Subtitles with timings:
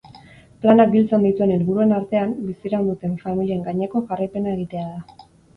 [0.61, 5.31] Planak biltzen dituen helburuen artean, biziraun duten familien gaineko jarraipena egitea da.